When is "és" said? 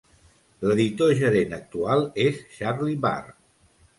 2.25-2.41